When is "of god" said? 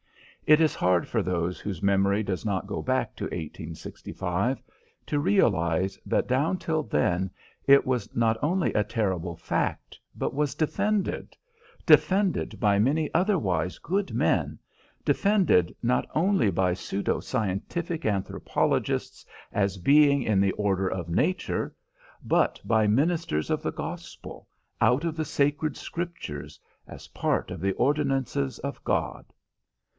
28.59-29.25